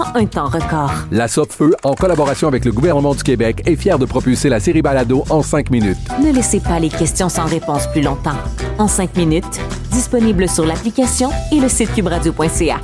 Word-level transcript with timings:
en 0.00 0.16
un 0.16 0.26
temps 0.26 0.48
record. 0.48 0.92
La 1.10 1.28
Feu, 1.28 1.74
en 1.82 1.94
collaboration 1.94 2.48
avec 2.48 2.64
le 2.64 2.72
gouvernement 2.72 3.14
du 3.14 3.22
Québec, 3.22 3.62
est 3.66 3.76
fière 3.76 3.98
de 3.98 4.06
propulser 4.06 4.48
la 4.48 4.60
série 4.60 4.82
Balado 4.82 5.24
en 5.30 5.42
cinq 5.42 5.70
minutes. 5.70 5.98
Ne 6.22 6.32
laissez 6.32 6.60
pas 6.60 6.78
les 6.78 6.88
questions 6.88 7.28
sans 7.28 7.46
réponse 7.46 7.86
plus 7.88 8.02
longtemps. 8.02 8.36
En 8.78 8.88
5 8.88 9.16
minutes, 9.16 9.60
disponible 9.92 10.48
sur 10.48 10.64
l'application 10.64 11.30
et 11.52 11.60
le 11.60 11.68
site 11.68 11.92
cubradio.ca. 11.94 12.80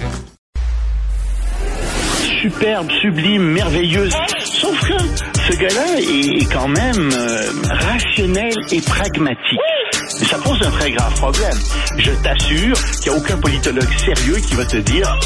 superbe, 2.43 2.89
sublime, 3.01 3.43
merveilleuse. 3.43 4.15
Sauf 4.39 4.81
que 4.81 4.99
ce 4.99 5.57
gars-là 5.59 5.99
est 5.99 6.53
quand 6.53 6.69
même 6.69 7.11
euh, 7.13 7.51
rationnel 7.71 8.53
et 8.71 8.81
pragmatique. 8.81 9.76
Ça 10.25 10.39
pose 10.39 10.59
un 10.65 10.71
très 10.71 10.91
grave 10.93 11.15
problème. 11.15 11.59
Je 11.99 12.11
t'assure 12.23 12.77
qu'il 13.03 13.13
n'y 13.13 13.19
a 13.19 13.21
aucun 13.21 13.37
politologue 13.39 13.89
sérieux 13.99 14.37
qui 14.37 14.55
va 14.55 14.65
te 14.65 14.77
dire 14.79 15.19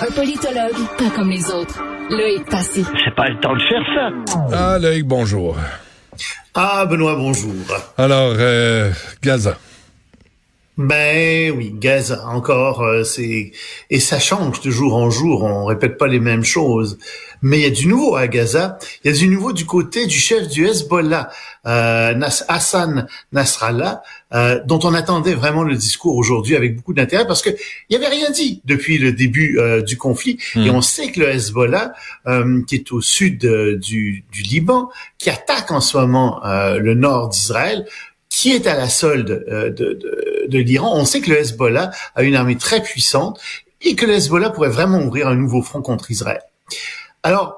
Un 0.00 0.12
politologue, 0.12 0.86
pas 0.98 1.10
comme 1.16 1.30
les 1.30 1.44
autres. 1.50 1.82
Loïc 2.10 2.44
Passy. 2.50 2.84
c'est 3.04 3.14
pas 3.14 3.28
le 3.28 3.40
temps 3.40 3.54
de 3.54 3.60
faire 3.60 3.82
ça. 3.94 4.34
Ah, 4.52 4.78
Loïc, 4.78 5.04
bonjour. 5.06 5.56
Ah, 6.54 6.86
Benoît, 6.86 7.14
bonjour. 7.16 7.54
Alors, 7.96 8.34
euh, 8.38 8.90
Gaza. 9.22 9.56
Ben 10.78 11.52
oui, 11.56 11.74
Gaza, 11.74 12.24
encore, 12.28 12.82
euh, 12.82 13.02
c'est 13.02 13.50
et 13.90 13.98
ça 13.98 14.20
change 14.20 14.60
de 14.60 14.70
jour 14.70 14.94
en 14.94 15.10
jour. 15.10 15.42
On 15.42 15.64
répète 15.64 15.98
pas 15.98 16.06
les 16.06 16.20
mêmes 16.20 16.44
choses, 16.44 16.98
mais 17.42 17.58
il 17.58 17.62
y 17.64 17.66
a 17.66 17.70
du 17.70 17.88
nouveau 17.88 18.14
à 18.14 18.28
Gaza. 18.28 18.78
Il 19.02 19.10
y 19.10 19.14
a 19.14 19.18
du 19.18 19.26
nouveau 19.26 19.52
du 19.52 19.66
côté 19.66 20.06
du 20.06 20.16
chef 20.16 20.46
du 20.46 20.64
Hezbollah, 20.68 21.30
euh, 21.66 22.14
Nas- 22.14 22.44
Hassan 22.46 23.08
Nasrallah, 23.32 24.02
euh, 24.32 24.60
dont 24.66 24.78
on 24.84 24.94
attendait 24.94 25.34
vraiment 25.34 25.64
le 25.64 25.74
discours 25.74 26.14
aujourd'hui 26.16 26.54
avec 26.54 26.76
beaucoup 26.76 26.92
d'intérêt 26.94 27.26
parce 27.26 27.42
que 27.42 27.50
il 27.90 27.94
y 27.94 27.96
avait 27.96 28.14
rien 28.14 28.30
dit 28.30 28.62
depuis 28.64 28.98
le 28.98 29.10
début 29.12 29.58
euh, 29.58 29.82
du 29.82 29.96
conflit. 29.96 30.38
Et 30.54 30.70
on 30.70 30.80
sait 30.80 31.10
que 31.10 31.18
le 31.18 31.28
Hezbollah, 31.30 31.92
euh, 32.28 32.62
qui 32.68 32.76
est 32.76 32.92
au 32.92 33.00
sud 33.00 33.44
euh, 33.46 33.76
du, 33.76 34.24
du 34.30 34.42
Liban, 34.42 34.90
qui 35.18 35.28
attaque 35.28 35.72
en 35.72 35.80
ce 35.80 35.96
moment 35.96 36.40
euh, 36.46 36.78
le 36.78 36.94
nord 36.94 37.30
d'Israël, 37.30 37.84
qui 38.38 38.52
est 38.52 38.68
à 38.68 38.76
la 38.76 38.88
solde 38.88 39.44
euh, 39.50 39.70
de, 39.70 40.58
l'Iran. 40.58 40.92
On 40.94 41.04
sait 41.04 41.20
que 41.20 41.28
le 41.28 41.38
Hezbollah 41.38 41.90
a 42.14 42.22
une 42.22 42.36
armée 42.36 42.56
très 42.56 42.80
puissante 42.80 43.40
et 43.82 43.96
que 43.96 44.06
le 44.06 44.12
Hezbollah 44.12 44.50
pourrait 44.50 44.68
vraiment 44.68 45.00
ouvrir 45.00 45.26
un 45.26 45.34
nouveau 45.34 45.60
front 45.60 45.82
contre 45.82 46.12
Israël. 46.12 46.42
Alors, 47.24 47.56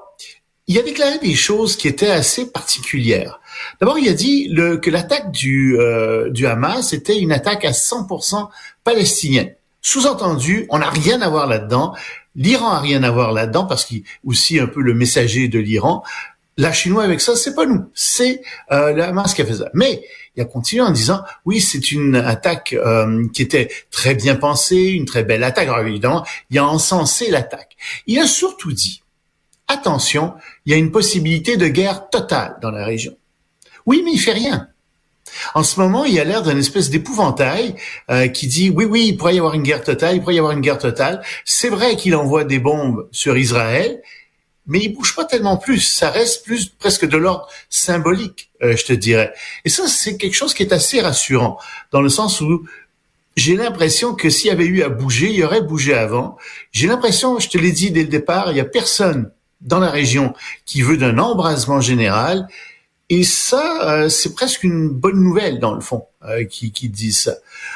il 0.65 0.79
a 0.79 0.81
déclaré 0.81 1.19
des 1.19 1.35
choses 1.35 1.75
qui 1.75 1.87
étaient 1.87 2.09
assez 2.09 2.51
particulières. 2.51 3.39
D'abord, 3.79 3.99
il 3.99 4.09
a 4.09 4.13
dit 4.13 4.51
que 4.81 4.89
l'attaque 4.89 5.31
du, 5.31 5.77
euh, 5.77 6.31
du 6.31 6.47
Hamas 6.47 6.93
était 6.93 7.19
une 7.19 7.31
attaque 7.31 7.63
à 7.63 7.71
100% 7.71 8.49
palestinienne. 8.83 9.53
Sous-entendu, 9.83 10.65
on 10.69 10.79
n'a 10.79 10.89
rien 10.89 11.21
à 11.21 11.29
voir 11.29 11.45
là-dedans. 11.45 11.93
L'Iran 12.35 12.69
a 12.71 12.79
rien 12.79 13.03
à 13.03 13.11
voir 13.11 13.33
là-dedans 13.33 13.65
parce 13.65 13.85
qu'il 13.85 14.01
aussi 14.25 14.59
un 14.59 14.67
peu 14.67 14.81
le 14.81 14.95
messager 14.95 15.47
de 15.47 15.59
l'Iran. 15.59 16.03
La 16.57 16.73
Chinois 16.73 17.03
avec 17.03 17.21
ça, 17.21 17.35
c'est 17.35 17.55
pas 17.55 17.65
nous, 17.65 17.85
c'est 17.93 18.41
euh, 18.71 18.91
le 18.91 19.03
Hamas 19.03 19.33
qui 19.33 19.41
a 19.41 19.45
fait 19.45 19.55
ça. 19.55 19.69
Mais 19.73 20.03
il 20.35 20.41
a 20.41 20.45
continué 20.45 20.81
en 20.81 20.91
disant 20.91 21.23
oui, 21.45 21.61
c'est 21.61 21.91
une 21.91 22.15
attaque 22.15 22.73
euh, 22.73 23.27
qui 23.33 23.41
était 23.41 23.69
très 23.89 24.15
bien 24.15 24.35
pensée, 24.35 24.91
une 24.91 25.05
très 25.05 25.23
belle 25.23 25.43
attaque. 25.43 25.67
Alors 25.67 25.79
évidemment, 25.79 26.25
il 26.49 26.59
a 26.59 26.65
encensé 26.65 27.29
l'attaque. 27.29 27.77
Il 28.05 28.19
a 28.19 28.27
surtout 28.27 28.73
dit 28.73 29.01
attention, 29.67 30.33
il 30.65 30.73
y 30.73 30.75
a 30.75 30.77
une 30.77 30.91
possibilité 30.91 31.57
de 31.57 31.67
guerre 31.67 32.09
totale 32.09 32.57
dans 32.61 32.71
la 32.71 32.85
région. 32.85 33.15
Oui, 33.85 34.01
mais 34.03 34.11
il 34.11 34.19
fait 34.19 34.33
rien. 34.33 34.67
En 35.53 35.63
ce 35.63 35.79
moment, 35.79 36.03
il 36.03 36.19
a 36.19 36.23
l'air 36.23 36.43
d'une 36.43 36.57
espèce 36.57 36.89
d'épouvantail 36.89 37.75
euh, 38.09 38.27
qui 38.27 38.47
dit 38.47 38.69
oui, 38.69 38.85
oui, 38.85 39.07
il 39.07 39.17
pourrait 39.17 39.35
y 39.35 39.39
avoir 39.39 39.53
une 39.53 39.63
guerre 39.63 39.83
totale, 39.83 40.15
il 40.15 40.21
pourrait 40.21 40.35
y 40.35 40.39
avoir 40.39 40.53
une 40.53 40.61
guerre 40.61 40.77
totale. 40.77 41.21
C'est 41.45 41.69
vrai 41.69 41.95
qu'il 41.95 42.15
envoie 42.15 42.43
des 42.43 42.59
bombes 42.59 43.07
sur 43.11 43.37
Israël, 43.37 44.01
mais 44.67 44.79
il 44.79 44.89
bouge 44.89 45.15
pas 45.15 45.25
tellement 45.25 45.57
plus. 45.57 45.79
Ça 45.79 46.09
reste 46.09 46.45
plus 46.45 46.69
presque 46.69 47.05
de 47.07 47.17
l'ordre 47.17 47.47
symbolique, 47.69 48.51
euh, 48.63 48.75
je 48.75 48.85
te 48.85 48.93
dirais. 48.93 49.33
Et 49.65 49.69
ça, 49.69 49.87
c'est 49.87 50.17
quelque 50.17 50.35
chose 50.35 50.53
qui 50.53 50.63
est 50.63 50.73
assez 50.73 51.01
rassurant, 51.01 51.57
dans 51.91 52.01
le 52.01 52.09
sens 52.09 52.41
où 52.41 52.65
j'ai 53.37 53.55
l'impression 53.55 54.13
que 54.13 54.29
s'il 54.29 54.47
y 54.47 54.51
avait 54.51 54.65
eu 54.65 54.83
à 54.83 54.89
bouger, 54.89 55.29
il 55.29 55.35
y 55.35 55.43
aurait 55.43 55.61
bougé 55.61 55.93
avant. 55.93 56.37
J'ai 56.71 56.87
l'impression, 56.87 57.39
je 57.39 57.49
te 57.49 57.57
l'ai 57.57 57.71
dit 57.71 57.91
dès 57.91 58.03
le 58.03 58.09
départ, 58.09 58.51
il 58.51 58.57
y 58.57 58.59
a 58.59 58.65
personne 58.65 59.31
dans 59.61 59.79
la 59.79 59.89
région 59.89 60.33
qui 60.65 60.81
veut 60.81 60.97
d'un 60.97 61.17
embrasement 61.17 61.81
général. 61.81 62.47
Et 63.09 63.23
ça, 63.23 63.89
euh, 63.89 64.09
c'est 64.09 64.33
presque 64.33 64.63
une 64.63 64.89
bonne 64.89 65.21
nouvelle 65.21 65.59
dans 65.59 65.73
le 65.73 65.81
fond, 65.81 66.05
euh, 66.23 66.45
qui, 66.45 66.71
qui 66.71 66.89
dit 66.89 67.13
ça. 67.13 67.35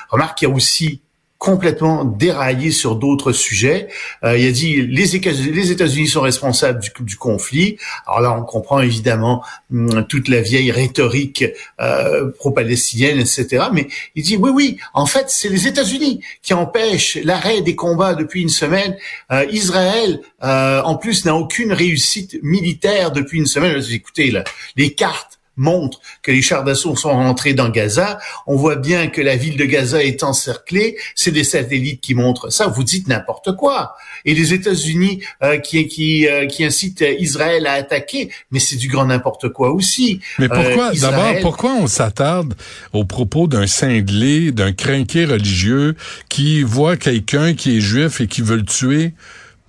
Remarque 0.09 0.40
qu'il 0.40 0.47
y 0.47 0.52
a 0.52 0.53
aussi 0.56 1.02
complètement 1.45 2.06
déraillé 2.06 2.72
sur 2.72 2.95
d'autres 2.95 3.31
sujets. 3.31 3.88
Euh, 4.23 4.35
il 4.35 4.47
a 4.47 4.51
dit 4.51 4.81
les, 4.81 5.16
États-Unis 5.16 6.07
sont 6.07 6.22
responsables 6.22 6.79
du, 6.79 6.89
du 7.01 7.17
conflit. 7.17 7.78
Alors 8.07 8.22
là, 8.22 8.35
on 8.35 8.41
comprend 8.41 8.81
évidemment 8.81 9.44
hum, 9.72 10.07
toute 10.09 10.28
la 10.28 10.41
vieille 10.41 10.72
rhétorique 10.72 11.45
euh, 11.79 12.31
pro-palestinienne, 12.39 13.19
etc. 13.19 13.66
Mais 13.72 13.88
il 14.16 14.23
dit 14.23 14.38
oui, 14.38 14.50
oui, 14.50 14.78
en 14.95 15.05
fait, 15.05 15.25
c'est 15.28 15.50
les 15.50 15.67
États-Unis 15.67 16.19
qui 16.41 16.55
empêchent 16.55 17.19
l'arrêt 17.23 17.61
des 17.61 17.75
combats 17.75 18.16
depuis 18.16 18.41
une 18.41 18.50
semaine. 18.50 18.97
Euh, 19.31 19.45
Israël, 19.51 20.22
euh, 20.44 20.81
en 20.81 20.95
plus, 20.95 21.25
n'a 21.25 21.35
aucune 21.35 21.73
réussite 21.73 22.39
militaire 22.41 23.11
depuis 23.11 23.38
une 23.38 23.45
semaine. 23.45 23.79
Écoutez, 23.91 24.31
là, 24.31 24.44
les 24.78 24.95
cartes 24.95 25.34
montrent 25.57 25.99
que 26.21 26.31
les 26.31 26.41
chars 26.41 26.63
d'assaut 26.63 26.95
sont 26.95 27.11
rentrés 27.11 27.53
dans 27.53 27.69
Gaza. 27.69 28.19
On 28.47 28.55
voit 28.55 28.75
bien 28.75 29.07
que 29.07 29.21
la 29.21 29.35
ville 29.35 29.57
de 29.57 29.66
Gaza 29.66 30.03
est 30.03 30.23
encerclée. 30.23 30.97
C'est 31.16 31.31
des 31.31 31.43
satellites 31.43 32.01
qui 32.01 32.13
montrent 32.16 32.49
ça. 32.51 32.67
Vous 32.67 32.83
dites 32.83 33.07
n'importe 33.07 33.55
quoi. 33.55 33.95
Et 34.25 34.33
les 34.33 34.53
États-Unis 34.53 35.21
euh, 35.43 35.57
qui 35.59 35.88
qui 35.88 36.27
euh, 36.27 36.45
qui 36.47 36.66
incitent 36.66 37.03
Israël 37.19 37.67
à 37.67 37.73
attaquer, 37.73 38.31
mais 38.51 38.59
c'est 38.59 38.75
du 38.75 38.88
grand 38.88 39.05
n'importe 39.05 39.49
quoi 39.49 39.71
aussi. 39.71 40.19
Mais 40.39 40.49
pourquoi, 40.49 40.89
Euh, 40.89 40.93
Israël- 40.93 41.16
d'abord, 41.16 41.41
pourquoi 41.41 41.73
on 41.73 41.87
s'attarde 41.87 42.55
aux 42.93 43.05
propos 43.05 43.47
d'un 43.47 43.67
cinglé, 43.67 44.51
d'un 44.51 44.72
crinqué 44.73 45.25
religieux 45.25 45.95
qui 46.29 46.63
voit 46.63 46.97
quelqu'un 46.97 47.53
qui 47.53 47.77
est 47.77 47.81
juif 47.81 48.19
et 48.22 48.27
qui 48.27 48.41
veut 48.41 48.57
le 48.57 48.66
tuer? 48.66 49.13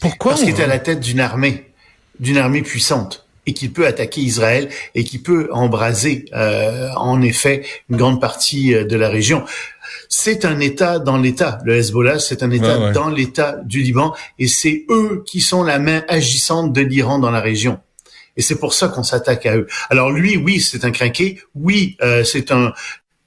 Pourquoi 0.00 0.32
Parce 0.32 0.42
on- 0.42 0.46
qu'il 0.46 0.54
est 0.54 0.62
à 0.62 0.66
la 0.66 0.78
tête 0.78 1.00
d'une 1.00 1.20
armée, 1.20 1.70
d'une 2.20 2.38
armée 2.38 2.62
puissante 2.62 3.25
et 3.46 3.52
qui 3.52 3.68
peut 3.68 3.86
attaquer 3.86 4.20
Israël 4.20 4.68
et 4.94 5.04
qui 5.04 5.18
peut 5.18 5.48
embraser 5.52 6.24
euh, 6.34 6.90
en 6.96 7.22
effet 7.22 7.64
une 7.88 7.96
grande 7.96 8.20
partie 8.20 8.74
euh, 8.74 8.84
de 8.84 8.96
la 8.96 9.08
région. 9.08 9.44
C'est 10.08 10.44
un 10.44 10.60
État 10.60 10.98
dans 10.98 11.16
l'État. 11.16 11.58
Le 11.64 11.76
Hezbollah, 11.76 12.18
c'est 12.18 12.42
un 12.42 12.50
État 12.50 12.78
Ouais, 12.78 12.84
ouais. 12.86 12.92
dans 12.92 13.08
l'État 13.08 13.56
du 13.64 13.82
Liban 13.82 14.14
et 14.38 14.46
c'est 14.48 14.84
eux 14.90 15.22
qui 15.26 15.40
sont 15.40 15.62
la 15.62 15.78
main 15.78 16.02
agissante 16.08 16.72
de 16.72 16.80
l'Iran 16.80 17.18
dans 17.18 17.30
la 17.30 17.40
région. 17.40 17.78
Et 18.36 18.42
c'est 18.42 18.58
pour 18.58 18.74
ça 18.74 18.88
qu'on 18.88 19.02
s'attaque 19.02 19.46
à 19.46 19.56
eux. 19.56 19.66
Alors 19.90 20.10
lui, 20.10 20.36
oui, 20.36 20.60
c'est 20.60 20.84
un 20.84 20.90
crinqué. 20.90 21.40
Oui, 21.54 21.96
euh, 22.02 22.22
c'est 22.24 22.50
un... 22.52 22.72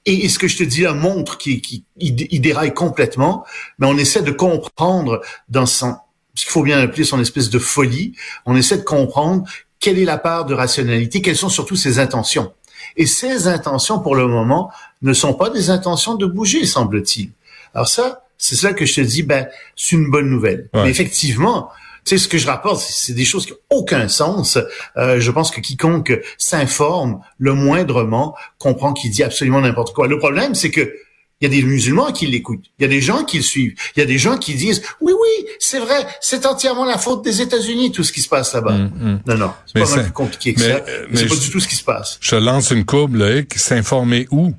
Et, 0.06 0.28
ce 0.28 0.38
que 0.38 0.48
je 0.48 0.56
te 0.56 0.62
dis 0.64 0.82
là 0.82 0.94
montre 0.94 1.36
qu'il 1.36 1.60
qu'il- 1.60 1.82
il- 1.98 2.26
il 2.30 2.40
déraille 2.40 2.72
complètement, 2.72 3.44
mais 3.78 3.86
on 3.86 3.98
essaie 3.98 4.22
de 4.22 4.30
comprendre 4.30 5.20
dans 5.48 5.66
son, 5.66 5.96
ce 6.34 6.44
qu'il 6.44 6.52
faut 6.52 6.62
bien 6.62 6.78
appeler 6.80 7.04
son 7.04 7.20
espèce 7.20 7.50
de 7.50 7.58
folie, 7.58 8.14
on 8.46 8.56
essaie 8.56 8.78
de 8.78 8.82
comprendre 8.82 9.44
quelle 9.80 9.98
est 9.98 10.04
la 10.04 10.18
part 10.18 10.44
de 10.44 10.54
rationalité, 10.54 11.22
quelles 11.22 11.36
sont 11.36 11.48
surtout 11.48 11.76
ses 11.76 11.98
intentions. 11.98 12.52
Et 12.96 13.06
ces 13.06 13.48
intentions, 13.48 13.98
pour 13.98 14.14
le 14.14 14.26
moment, 14.26 14.70
ne 15.02 15.12
sont 15.12 15.34
pas 15.34 15.50
des 15.50 15.70
intentions 15.70 16.14
de 16.14 16.26
bouger, 16.26 16.66
semble-t-il. 16.66 17.30
Alors 17.74 17.88
ça, 17.88 18.24
c'est 18.36 18.56
ça 18.56 18.72
que 18.72 18.84
je 18.84 18.94
te 18.94 19.00
dis, 19.00 19.22
ben, 19.22 19.48
c'est 19.76 19.96
une 19.96 20.10
bonne 20.10 20.28
nouvelle. 20.28 20.68
Ouais. 20.74 20.84
Mais 20.84 20.90
effectivement, 20.90 21.70
Tu 22.04 22.16
sais, 22.16 22.24
ce 22.24 22.28
que 22.28 22.38
je 22.38 22.46
rapporte, 22.46 22.80
c'est 22.80 23.12
des 23.12 23.26
choses 23.26 23.44
qui 23.44 23.52
n'ont 23.52 23.78
aucun 23.78 24.08
sens. 24.08 24.58
Euh, 24.96 25.20
je 25.20 25.30
pense 25.30 25.50
que 25.50 25.60
quiconque 25.60 26.18
s'informe 26.38 27.20
le 27.38 27.52
moindrement 27.52 28.34
comprend 28.58 28.94
qu'il 28.94 29.10
dit 29.10 29.22
absolument 29.22 29.60
n'importe 29.60 29.94
quoi. 29.94 30.08
Le 30.08 30.18
problème, 30.18 30.54
c'est 30.54 30.70
que 30.70 30.94
il 31.40 31.50
y 31.50 31.56
a 31.58 31.60
des 31.60 31.66
musulmans 31.66 32.12
qui 32.12 32.26
l'écoutent. 32.26 32.64
Il 32.78 32.82
y 32.82 32.84
a 32.84 32.88
des 32.88 33.00
gens 33.00 33.24
qui 33.24 33.38
le 33.38 33.42
suivent. 33.42 33.74
Il 33.96 34.00
y 34.00 34.02
a 34.02 34.06
des 34.06 34.18
gens 34.18 34.36
qui 34.36 34.54
disent 34.54 34.82
oui, 35.00 35.12
oui, 35.12 35.46
c'est 35.58 35.78
vrai, 35.78 36.06
c'est 36.20 36.44
entièrement 36.44 36.84
la 36.84 36.98
faute 36.98 37.24
des 37.24 37.40
États-Unis 37.40 37.92
tout 37.92 38.04
ce 38.04 38.12
qui 38.12 38.20
se 38.20 38.28
passe 38.28 38.52
là-bas. 38.52 38.72
Mm, 38.72 38.90
mm. 39.00 39.20
Non, 39.26 39.36
non, 39.38 39.52
c'est 39.66 39.80
pas 39.82 40.02
plus 40.02 40.12
compliqué 40.12 40.52
que 40.54 40.60
mais, 40.60 40.66
ça. 40.68 40.84
euh, 40.88 41.06
c'est 41.14 41.28
pas 41.28 41.34
je- 41.34 41.40
du 41.40 41.50
tout 41.50 41.60
ce 41.60 41.68
qui 41.68 41.76
se 41.76 41.84
passe. 41.84 42.18
Je 42.20 42.36
lance 42.36 42.70
une 42.70 42.84
courbe, 42.84 43.14
Loïc. 43.16 43.54
S'informer 43.54 44.26
où? 44.30 44.52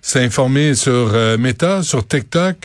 S'informer 0.00 0.74
sur 0.74 0.92
euh, 1.12 1.36
Meta, 1.38 1.82
sur 1.82 2.06
TikTok, 2.06 2.56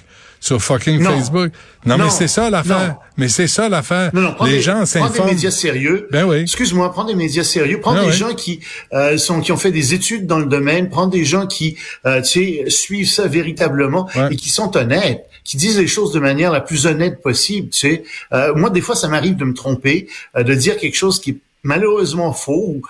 sur 0.44 0.62
fucking 0.62 1.00
Non. 1.02 1.12
Facebook? 1.12 1.52
Non, 1.86 1.98
Non. 1.98 2.04
mais 2.06 2.10
c'est 2.10 2.28
ça 2.28 2.50
l'affaire. 2.50 2.98
Mais 3.16 3.30
c'est 3.30 3.48
ça 3.48 3.70
l'affaire. 3.70 4.12
Non, 4.14 4.22
non, 4.22 4.34
prends 4.34 4.44
Les 4.46 4.54
des, 4.54 4.62
gens 4.62 4.74
prends 4.74 4.82
des 4.82 4.86
s'informent. 4.88 5.30
médias 5.30 5.52
sérieux. 5.52 6.08
Ben 6.12 6.26
oui. 6.26 6.42
Excuse-moi, 6.42 6.92
prends 6.92 7.06
des 7.06 7.16
médias 7.16 7.46
sérieux. 7.46 7.80
Prends 7.80 7.96
Ah 7.96 8.04
des 8.06 8.12
gens 8.12 8.34
qui 8.36 8.60
euh, 8.94 9.18
sont 9.18 9.40
qui 9.40 9.54
ont 9.54 9.58
fait 9.58 9.72
des 9.72 9.94
études 9.94 10.28
dans 10.28 10.40
le 10.40 10.46
domaine. 10.46 10.90
Prends 10.90 11.08
des 11.08 11.24
gens 11.24 11.48
qui, 11.48 11.78
euh, 12.06 12.22
tu 12.22 12.64
sais, 12.64 12.70
suivent 12.70 13.10
ça 13.10 13.28
véritablement 13.28 14.10
Ouais. 14.18 14.34
et 14.34 14.36
qui 14.36 14.50
sont 14.50 14.76
honnêtes, 14.76 15.24
qui 15.46 15.56
disent 15.56 15.78
les 15.80 15.88
choses 15.88 16.12
de 16.12 16.20
manière 16.20 16.52
la 16.52 16.60
plus 16.62 16.88
honnête 16.88 17.22
possible. 17.22 17.70
Tu 17.70 17.80
sais, 17.80 18.04
Euh, 18.34 18.54
moi 18.54 18.70
des 18.70 18.82
fois 18.82 18.96
ça 18.98 19.08
m'arrive 19.08 19.38
de 19.38 19.46
me 19.46 19.54
tromper, 19.54 20.10
euh, 20.36 20.44
de 20.44 20.54
dire 20.56 20.76
quelque 20.78 20.98
chose 20.98 21.22
qui 21.22 21.30
est 21.32 21.38
malheureusement 21.64 22.34
faux, 22.34 22.82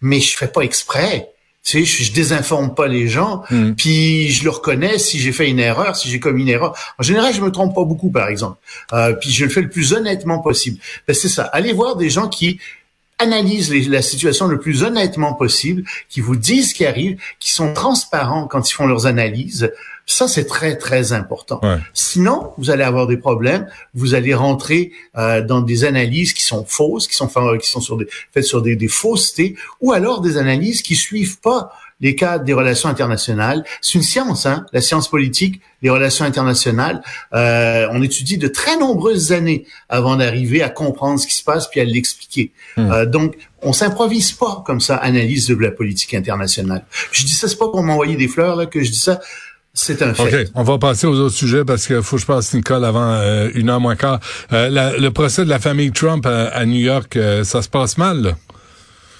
mais 0.00 0.20
je 0.20 0.34
fais 0.34 0.48
pas 0.48 0.62
exprès. 0.62 1.28
Tu 1.64 1.78
sais, 1.78 1.84
je, 1.84 2.04
je 2.04 2.12
désinforme 2.12 2.74
pas 2.74 2.88
les 2.88 3.06
gens, 3.08 3.42
Mm. 3.50 3.72
puis 3.74 4.28
je 4.30 4.42
le 4.44 4.50
reconnais 4.50 4.98
si 4.98 5.18
j'ai 5.20 5.30
fait 5.32 5.48
une 5.48 5.60
erreur, 5.60 5.94
si 5.94 6.08
j'ai 6.10 6.18
commis 6.18 6.42
une 6.42 6.48
erreur. 6.48 6.76
En 6.98 7.02
général, 7.04 7.32
je 7.32 7.40
me 7.40 7.50
trompe 7.52 7.72
pas 7.74 7.84
beaucoup, 7.84 8.10
par 8.10 8.28
exemple. 8.28 8.58
Euh, 8.92 9.12
puis 9.14 9.30
je 9.30 9.44
le 9.44 9.50
fais 9.50 9.60
le 9.62 9.68
plus 9.70 9.92
honnêtement 9.92 10.40
possible. 10.40 10.78
Ben, 11.06 11.14
c'est 11.14 11.28
ça. 11.28 11.44
Allez 11.44 11.72
voir 11.72 11.94
des 11.96 12.10
gens 12.10 12.28
qui 12.28 12.58
analysent 13.18 13.70
les- 13.70 13.82
la 13.84 14.02
situation 14.02 14.48
le 14.48 14.58
plus 14.58 14.82
honnêtement 14.82 15.34
possible, 15.34 15.84
qui 16.08 16.20
vous 16.20 16.34
disent 16.34 16.70
ce 16.70 16.74
qui 16.74 16.84
arrive, 16.84 17.16
qui 17.38 17.52
sont 17.52 17.72
transparents 17.72 18.48
quand 18.48 18.68
ils 18.68 18.72
font 18.72 18.86
leurs 18.88 19.06
analyses. 19.06 19.70
Ça, 20.06 20.28
c'est 20.28 20.46
très, 20.46 20.76
très 20.76 21.12
important. 21.12 21.60
Ouais. 21.62 21.78
Sinon, 21.94 22.52
vous 22.58 22.70
allez 22.70 22.82
avoir 22.82 23.06
des 23.06 23.16
problèmes. 23.16 23.68
Vous 23.94 24.14
allez 24.14 24.34
rentrer 24.34 24.92
euh, 25.16 25.42
dans 25.42 25.60
des 25.60 25.84
analyses 25.84 26.32
qui 26.32 26.42
sont 26.42 26.64
fausses, 26.64 27.06
qui 27.06 27.14
sont, 27.14 27.28
qui 27.28 27.70
sont 27.70 27.80
sur 27.80 27.96
des, 27.96 28.06
faites 28.32 28.44
sur 28.44 28.62
des, 28.62 28.76
des 28.76 28.88
faussetés, 28.88 29.56
ou 29.80 29.92
alors 29.92 30.20
des 30.20 30.36
analyses 30.38 30.82
qui 30.82 30.96
suivent 30.96 31.38
pas 31.40 31.72
les 32.02 32.16
cadres 32.16 32.44
des 32.44 32.52
relations 32.52 32.88
internationales. 32.88 33.64
C'est 33.80 33.94
une 33.94 34.02
science, 34.02 34.44
hein, 34.44 34.66
la 34.72 34.80
science 34.80 35.08
politique, 35.08 35.60
les 35.82 35.88
relations 35.88 36.24
internationales. 36.24 37.00
Euh, 37.32 37.86
on 37.92 38.02
étudie 38.02 38.36
de 38.38 38.48
très 38.48 38.76
nombreuses 38.76 39.32
années 39.32 39.66
avant 39.88 40.16
d'arriver 40.16 40.62
à 40.62 40.68
comprendre 40.68 41.18
ce 41.20 41.26
qui 41.26 41.34
se 41.34 41.44
passe 41.44 41.68
puis 41.68 41.80
à 41.80 41.84
l'expliquer. 41.84 42.50
Euh, 42.76 43.06
donc, 43.06 43.36
on 43.62 43.72
s'improvise 43.72 44.32
pas 44.32 44.62
comme 44.66 44.80
ça, 44.80 44.96
analyse 44.96 45.46
de 45.46 45.54
la 45.54 45.70
politique 45.70 46.12
internationale. 46.14 46.84
Je 47.12 47.24
dis 47.24 47.32
ça, 47.32 47.46
c'est 47.48 47.56
pas 47.56 47.68
pour 47.68 47.82
m'envoyer 47.84 48.16
des 48.16 48.28
fleurs 48.28 48.56
là 48.56 48.66
que 48.66 48.82
je 48.82 48.90
dis 48.90 48.98
ça. 48.98 49.20
C'est 49.74 50.02
un 50.02 50.12
fait. 50.12 50.44
OK, 50.44 50.50
on 50.54 50.62
va 50.64 50.78
passer 50.78 51.06
aux 51.06 51.18
autres 51.18 51.34
sujets 51.34 51.64
parce 51.64 51.86
qu'il 51.86 52.02
faut 52.02 52.16
que 52.16 52.22
je 52.22 52.26
passe 52.26 52.52
Nicole 52.52 52.84
avant 52.84 53.10
euh, 53.14 53.48
une 53.54 53.70
heure 53.70 53.80
moins 53.80 53.96
quart. 53.96 54.20
Euh, 54.52 54.98
le 54.98 55.08
procès 55.10 55.44
de 55.44 55.48
la 55.48 55.58
famille 55.58 55.92
Trump 55.92 56.26
à, 56.26 56.48
à 56.48 56.66
New 56.66 56.80
York, 56.80 57.16
euh, 57.16 57.42
ça 57.42 57.62
se 57.62 57.70
passe 57.70 57.96
mal. 57.96 58.36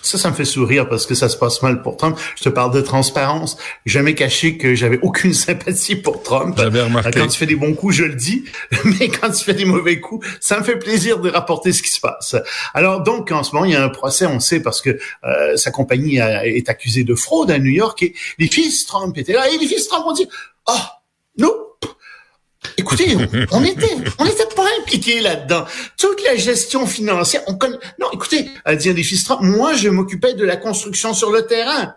Ça, 0.02 0.18
ça 0.18 0.30
me 0.30 0.34
fait 0.34 0.44
sourire 0.44 0.88
parce 0.88 1.06
que 1.06 1.14
ça 1.14 1.28
se 1.28 1.36
passe 1.36 1.62
mal 1.62 1.80
pour 1.82 1.96
Trump. 1.96 2.18
Je 2.36 2.42
te 2.44 2.48
parle 2.48 2.72
de 2.74 2.80
transparence. 2.80 3.56
Jamais 3.86 4.14
caché 4.14 4.58
que 4.58 4.74
j'avais 4.74 4.98
aucune 5.02 5.32
sympathie 5.46 5.96
pour 5.96 6.22
Trump. 6.22 6.54
J'avais 6.58 6.82
remarqué. 6.82 7.10
Quand 7.18 7.26
tu 7.28 7.38
fais 7.38 7.46
des 7.46 7.54
bons 7.56 7.74
coups, 7.74 7.94
je 7.94 8.04
le 8.04 8.14
dis, 8.14 8.44
mais 8.84 9.08
quand 9.08 9.30
tu 9.30 9.44
fais 9.44 9.54
des 9.54 9.64
mauvais 9.64 10.00
coups, 10.00 10.26
ça 10.40 10.58
me 10.58 10.64
fait 10.64 10.76
plaisir 10.78 11.20
de 11.20 11.30
rapporter 11.30 11.72
ce 11.72 11.82
qui 11.82 11.90
se 11.90 12.00
passe. 12.00 12.36
Alors 12.74 13.02
donc, 13.02 13.30
en 13.32 13.42
ce 13.42 13.52
moment, 13.54 13.64
il 13.64 13.72
y 13.72 13.76
a 13.76 13.84
un 13.84 13.88
procès, 13.88 14.26
on 14.26 14.40
sait, 14.40 14.60
parce 14.60 14.80
que 14.82 14.98
euh, 15.24 15.56
sa 15.56 15.70
compagnie 15.70 16.20
a- 16.20 16.46
est 16.46 16.68
accusée 16.68 17.04
de 17.04 17.14
fraude 17.14 17.50
à 17.50 17.58
New 17.58 17.70
York 17.70 18.02
et 18.02 18.14
les 18.38 18.48
fils 18.48 18.84
Trump 18.86 19.16
étaient 19.16 19.32
là 19.34 19.48
et 19.48 19.56
les 19.58 19.66
fils 19.66 19.86
Trump 19.88 20.04
ont 20.06 20.12
dit, 20.12 20.26
ah, 20.66 21.00
nous, 21.38 21.52
Écoutez, 22.76 23.16
on, 23.50 23.64
était, 23.64 23.96
on 24.18 24.24
n'était 24.24 24.46
pas 24.54 24.66
impliqués 24.80 25.20
là-dedans. 25.20 25.64
Toute 25.98 26.22
la 26.24 26.36
gestion 26.36 26.86
financière, 26.86 27.42
on 27.46 27.54
connaît. 27.54 27.78
Non, 28.00 28.08
écoutez, 28.12 28.48
dit 28.76 28.88
un 28.90 28.94
des 28.94 29.02
fils 29.02 29.24
Trump, 29.24 29.42
moi, 29.42 29.74
je 29.74 29.88
m'occupais 29.88 30.34
de 30.34 30.44
la 30.44 30.56
construction 30.56 31.14
sur 31.14 31.30
le 31.30 31.46
terrain. 31.46 31.94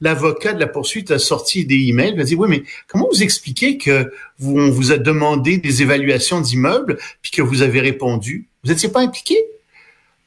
L'avocat 0.00 0.52
de 0.52 0.60
la 0.60 0.66
poursuite 0.66 1.10
a 1.10 1.18
sorti 1.18 1.66
des 1.66 1.88
emails, 1.88 2.12
il 2.14 2.20
a 2.20 2.24
dit 2.24 2.34
oui, 2.36 2.48
mais 2.48 2.62
comment 2.86 3.08
vous 3.10 3.22
expliquez 3.22 3.76
que 3.76 4.12
vous, 4.38 4.58
on 4.58 4.70
vous 4.70 4.92
a 4.92 4.98
demandé 4.98 5.58
des 5.58 5.82
évaluations 5.82 6.40
d'immeubles 6.40 6.98
puis 7.22 7.32
que 7.32 7.42
vous 7.42 7.62
avez 7.62 7.80
répondu, 7.80 8.48
vous 8.62 8.70
n'étiez 8.70 8.88
pas 8.88 9.00
impliqué 9.00 9.36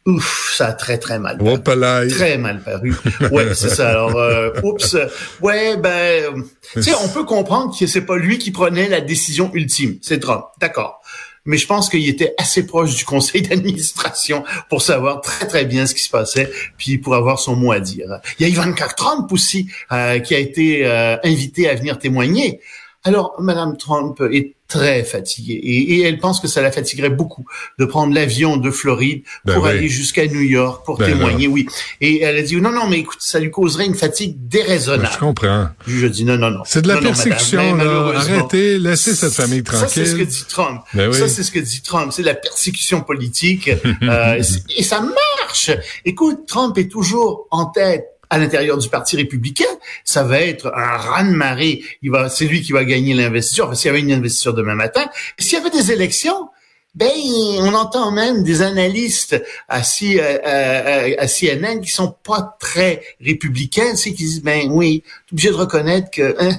Ouf, 0.08 0.54
ça 0.56 0.68
a 0.68 0.74
très 0.74 0.98
très 0.98 1.20
mal. 1.20 1.38
paru. 1.38 2.08
Très 2.08 2.38
mal 2.38 2.62
paru. 2.64 2.96
Ouais, 3.32 3.54
c'est 3.54 3.70
ça. 3.70 3.90
Alors, 3.90 4.16
euh, 4.16 4.52
oups. 4.64 4.96
Ouais, 5.42 5.76
ben, 5.76 6.46
tu 6.74 6.82
sais, 6.82 6.94
on 7.04 7.10
peut 7.10 7.26
comprendre 7.26 7.78
que 7.78 7.86
c'est 7.86 8.06
pas 8.06 8.16
lui 8.16 8.38
qui 8.38 8.52
prenait 8.52 8.88
la 8.88 9.02
décision 9.02 9.52
ultime. 9.54 9.98
C'est 10.02 10.20
Trump. 10.20 10.46
D'accord. 10.62 11.02
Mais 11.44 11.58
je 11.58 11.68
pense 11.68 11.90
qu'il 11.90 12.08
était 12.08 12.36
assez 12.38 12.66
proche 12.66 12.96
du 12.96 13.06
conseil 13.06 13.42
d'administration 13.42 14.44
pour 14.70 14.82
savoir 14.82 15.22
très 15.22 15.48
très 15.48 15.66
bien 15.66 15.86
ce 15.86 15.96
qui 15.96 16.04
se 16.04 16.10
passait, 16.10 16.52
puis 16.78 16.98
pour 16.98 17.16
avoir 17.16 17.40
son 17.40 17.56
mot 17.56 17.72
à 17.72 17.80
dire. 17.80 18.20
Il 18.40 18.44
y 18.44 18.46
a 18.46 18.50
Ivanka 18.50 18.88
Trump 18.90 19.32
aussi 19.32 19.70
euh, 19.92 20.20
qui 20.20 20.36
a 20.36 20.40
été 20.40 20.86
euh, 20.86 21.18
invitée 21.24 21.70
à 21.70 21.76
venir 21.76 22.00
témoigner. 22.00 22.60
Alors, 23.04 23.36
Madame 23.40 23.78
Trump 23.78 24.22
est 24.32 24.57
très 24.68 25.04
fatiguée 25.04 25.54
et, 25.54 25.96
et 25.96 26.02
elle 26.04 26.20
pense 26.20 26.40
que 26.40 26.48
ça 26.48 26.62
la 26.62 26.72
fatiguerait 26.72 27.10
beaucoup 27.10 27.46
de 27.80 27.86
prendre 27.86 28.14
l'avion 28.14 28.58
de 28.58 28.70
Floride 28.72 29.24
Ben 29.46 29.54
pour 29.54 29.64
oui. 29.64 29.70
aller 29.70 29.88
jusqu'à 29.90 30.28
New 30.28 30.42
York 30.42 30.86
pour 30.86 30.98
Ben 30.98 31.12
témoigner. 31.12 31.48
Oui. 31.48 31.68
Et 32.02 32.22
elle 32.22 32.38
a 32.38 32.42
dit 32.42 32.56
non, 32.58 32.72
non, 32.72 32.88
mais 32.88 33.00
écoute, 33.00 33.20
ça 33.22 33.40
lui 33.40 33.50
causerait 33.52 33.86
une 33.86 33.96
fatigue 33.96 34.36
déraisonnable. 34.48 35.10
Je 35.14 35.20
comprends. 35.20 35.70
Je 35.88 36.08
dis 36.08 36.26
non, 36.26 36.38
non, 36.38 36.52
non. 36.52 36.64
C'est 36.66 36.82
de 36.82 36.88
la 36.88 36.96
Non, 36.96 37.02
non, 37.02 37.10
madame, 37.10 37.24
persécution, 37.24 37.76
là. 37.76 38.12
Arrêtez, 38.16 38.78
laissez 38.80 39.16
cette 39.16 39.34
famille 39.34 39.64
Ça, 39.66 39.88
c'est 39.88 40.06
ce 40.06 40.12
que 40.12 40.18
tranquille. 40.18 40.28
dit 40.28 40.46
Trump. 40.50 40.82
Ben 40.94 41.10
oui. 41.10 41.18
Ça, 41.18 41.28
c'est 41.28 41.44
ce 41.44 41.52
que 41.52 41.60
dit 41.60 41.82
Trump. 41.82 42.12
C'est 42.12 42.22
de 42.22 42.28
la 42.28 42.36
persécution 42.36 43.02
politique. 43.02 43.70
euh, 44.04 44.42
et 44.76 44.84
ça 44.84 45.02
marche. 45.02 45.72
Écoute, 46.06 46.46
Trump 46.48 46.78
est 46.78 46.92
toujours 46.92 47.48
en 47.52 47.66
tête 47.66 48.06
à 48.30 48.38
l'intérieur 48.38 48.78
du 48.78 48.90
Parti 48.90 49.16
républicain. 49.16 49.66
Ça 50.04 50.24
va 50.24 50.40
être 50.42 50.68
un 50.76 50.98
raz-de-marée. 50.98 51.82
Il 52.02 52.12
va, 52.12 52.30
c'est 52.30 52.46
lui 52.46 52.62
qui 52.62 52.72
va 52.72 52.84
gagner 52.86 53.14
l'investiture. 53.14 53.66
Enfin, 53.66 53.76
s'il 53.76 53.88
y 53.88 53.90
avait 53.92 54.00
une 54.02 54.12
investiture 54.12 54.54
demain 54.54 54.76
matin. 54.76 55.06
S'il 55.40 55.54
y 55.58 55.62
avait 55.62 55.70
des 55.70 55.92
élections, 55.92 56.50
ben, 56.96 57.12
on 57.60 57.74
entend 57.76 58.12
même 58.12 58.44
des 58.44 58.64
analystes 58.64 59.40
à, 59.70 59.84
C- 59.84 60.20
à- 60.20 60.40
à- 60.44 61.22
à 61.24 61.28
CNN 61.28 61.80
qui 61.82 61.92
sont 61.92 62.16
pas 62.24 62.58
très 62.60 63.02
républicains, 63.22 63.96
c'est 63.96 64.12
qui 64.14 64.24
disent, 64.24 64.42
ben 64.42 64.70
oui, 64.72 65.04
t'es 65.28 65.34
obligé 65.34 65.50
de 65.50 65.54
reconnaître 65.56 66.10
que, 66.10 66.36
hein, 66.40 66.58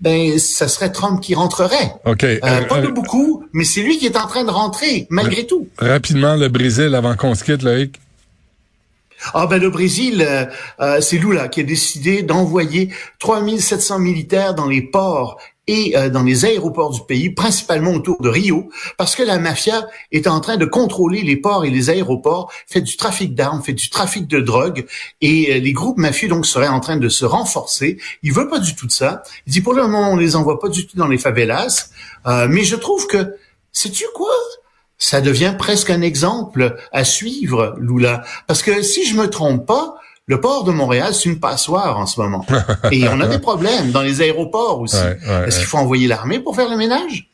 ben, 0.00 0.36
ça 0.38 0.66
serait 0.68 0.90
Trump 0.90 1.20
qui 1.20 1.34
rentrerait. 1.36 1.92
OK. 2.06 2.24
Euh, 2.24 2.38
euh, 2.42 2.60
pas 2.62 2.80
de 2.80 2.86
euh, 2.88 2.90
beaucoup, 2.90 3.44
mais 3.52 3.64
c'est 3.64 3.82
lui 3.82 3.98
qui 3.98 4.06
est 4.06 4.16
en 4.16 4.26
train 4.26 4.42
de 4.44 4.50
rentrer, 4.50 5.06
malgré 5.10 5.46
tout. 5.46 5.68
rapidement, 5.78 6.34
le 6.34 6.48
Brésil 6.48 6.94
avant 6.94 7.14
qu'on 7.16 7.34
se 7.36 7.44
quitte, 7.44 7.62
Loïc. 7.62 8.00
Ah 9.34 9.46
ben 9.46 9.60
le 9.60 9.70
Brésil, 9.70 10.24
euh, 10.26 10.46
euh, 10.80 11.00
c'est 11.00 11.18
Lula 11.18 11.48
qui 11.48 11.60
a 11.60 11.64
décidé 11.64 12.22
d'envoyer 12.22 12.90
3700 13.18 13.98
militaires 13.98 14.54
dans 14.54 14.66
les 14.66 14.82
ports 14.82 15.38
et 15.68 15.96
euh, 15.96 16.08
dans 16.08 16.22
les 16.22 16.44
aéroports 16.46 16.90
du 16.90 17.02
pays, 17.02 17.30
principalement 17.30 17.92
autour 17.92 18.20
de 18.20 18.28
Rio, 18.28 18.70
parce 18.96 19.14
que 19.14 19.22
la 19.22 19.38
mafia 19.38 19.86
est 20.10 20.26
en 20.26 20.40
train 20.40 20.56
de 20.56 20.64
contrôler 20.64 21.22
les 21.22 21.36
ports 21.36 21.64
et 21.64 21.70
les 21.70 21.90
aéroports, 21.90 22.50
fait 22.66 22.80
du 22.80 22.96
trafic 22.96 23.34
d'armes, 23.34 23.62
fait 23.62 23.74
du 23.74 23.90
trafic 23.90 24.26
de 24.26 24.40
drogue, 24.40 24.86
et 25.20 25.54
euh, 25.54 25.58
les 25.58 25.72
groupes 25.72 25.98
mafieux 25.98 26.28
donc 26.28 26.46
seraient 26.46 26.68
en 26.68 26.80
train 26.80 26.96
de 26.96 27.08
se 27.08 27.26
renforcer. 27.26 27.98
Il 28.22 28.32
veut 28.32 28.48
pas 28.48 28.58
du 28.58 28.74
tout 28.74 28.86
de 28.86 28.92
ça. 28.92 29.22
Il 29.46 29.52
dit 29.52 29.60
pour 29.60 29.74
le 29.74 29.82
moment 29.82 30.10
on 30.10 30.16
les 30.16 30.34
envoie 30.36 30.58
pas 30.58 30.68
du 30.68 30.86
tout 30.86 30.96
dans 30.96 31.08
les 31.08 31.18
favelas, 31.18 31.90
Euh, 32.26 32.48
mais 32.50 32.64
je 32.64 32.74
trouve 32.76 33.06
que, 33.06 33.36
sais-tu 33.72 34.04
quoi? 34.14 34.34
Ça 34.98 35.20
devient 35.20 35.54
presque 35.56 35.90
un 35.90 36.02
exemple 36.02 36.76
à 36.92 37.04
suivre, 37.04 37.76
Lula. 37.80 38.24
Parce 38.46 38.62
que 38.62 38.82
si 38.82 39.06
je 39.06 39.14
me 39.14 39.28
trompe 39.30 39.64
pas, 39.66 39.94
le 40.26 40.40
port 40.40 40.64
de 40.64 40.72
Montréal, 40.72 41.14
c'est 41.14 41.28
une 41.28 41.40
passoire 41.40 41.98
en 41.98 42.06
ce 42.06 42.20
moment. 42.20 42.44
Et 42.92 43.08
on 43.08 43.20
a 43.20 43.26
des 43.26 43.38
problèmes 43.38 43.92
dans 43.92 44.02
les 44.02 44.20
aéroports 44.20 44.80
aussi. 44.80 44.96
Ouais, 44.96 45.02
ouais, 45.02 45.16
Est-ce 45.16 45.28
ouais. 45.28 45.50
qu'il 45.50 45.64
faut 45.66 45.78
envoyer 45.78 46.06
l'armée 46.06 46.38
pour 46.40 46.54
faire 46.54 46.68
le 46.68 46.76
ménage? 46.76 47.30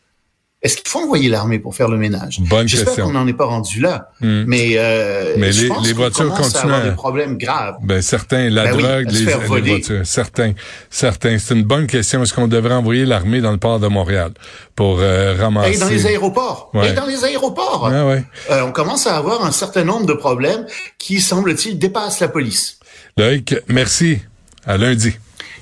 Est-ce 0.64 0.78
qu'il 0.78 0.88
faut 0.88 1.00
envoyer 1.00 1.28
l'armée 1.28 1.58
pour 1.58 1.76
faire 1.76 1.88
le 1.88 1.98
ménage? 1.98 2.40
Bonne 2.40 2.66
J'espère 2.66 2.86
question. 2.86 3.04
qu'on 3.06 3.12
n'en 3.12 3.26
est 3.26 3.34
pas 3.34 3.44
rendu 3.44 3.80
là. 3.80 4.08
Hmm. 4.22 4.44
Mais, 4.46 4.70
euh, 4.78 5.34
Mais 5.36 5.52
je 5.52 5.62
les- 5.62 5.68
pense 5.68 5.86
les 5.86 5.92
voitures 5.92 6.24
commence 6.24 6.40
à 6.40 6.42
continuent 6.60 6.72
avoir 6.72 6.88
des 6.90 6.96
problèmes 6.96 7.36
graves. 7.38 7.76
Ben 7.82 8.00
certains, 8.00 8.48
la 8.48 8.64
Ben 8.64 8.76
oui, 8.76 8.82
drogue, 8.82 9.10
se 9.10 9.18
les, 9.18 9.60
les 9.60 9.70
voitures, 9.70 10.06
certains, 10.06 10.54
certains. 10.88 11.38
C'est 11.38 11.54
une 11.54 11.64
bonne 11.64 11.86
question. 11.86 12.22
Est-ce 12.22 12.32
qu'on 12.32 12.48
devrait 12.48 12.72
envoyer 12.74 13.04
l'armée 13.04 13.42
dans 13.42 13.52
le 13.52 13.58
port 13.58 13.78
de 13.78 13.88
Montréal 13.88 14.32
pour 14.74 15.00
euh, 15.00 15.34
ramasser 15.38 15.76
Et 15.76 15.78
dans 15.78 15.88
les 15.88 16.06
aéroports. 16.06 16.70
Ouais. 16.72 16.88
Et 16.88 16.92
dans 16.94 17.04
les 17.06 17.22
aéroports. 17.24 17.90
Ah 17.92 18.06
ouais. 18.06 18.24
Euh, 18.50 18.62
on 18.62 18.72
commence 18.72 19.06
à 19.06 19.16
avoir 19.18 19.44
un 19.44 19.52
certain 19.52 19.84
nombre 19.84 20.06
de 20.06 20.14
problèmes 20.14 20.66
qui, 20.98 21.20
semble-t-il, 21.20 21.78
dépassent 21.78 22.20
la 22.20 22.28
police. 22.28 22.78
Loïc, 23.18 23.54
merci. 23.68 24.18
À 24.66 24.78
lundi. 24.78 25.12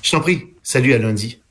Je 0.01 0.13
t'en 0.13 0.21
prie. 0.21 0.45
Salut 0.63 0.95
à 0.95 0.99
lundi. 0.99 1.42